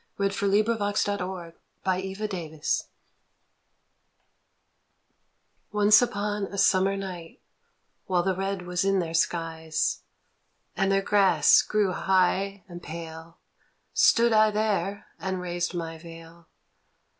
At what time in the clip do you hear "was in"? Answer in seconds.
8.63-8.97